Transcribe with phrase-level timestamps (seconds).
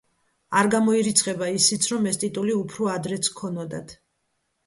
[0.59, 3.95] არ გამოირიცხება ისიც რომ ეს ტიტული უფრო ადრეც ჰქონოდათ.